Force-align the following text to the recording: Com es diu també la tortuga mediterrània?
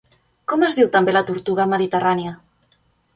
Com 0.53 0.63
es 0.67 0.77
diu 0.79 0.87
també 0.95 1.13
la 1.13 1.21
tortuga 1.27 1.67
mediterrània? 1.73 2.33